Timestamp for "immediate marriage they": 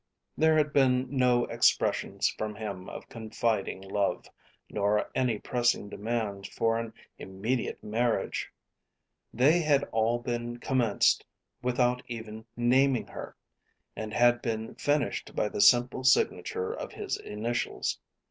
7.19-9.59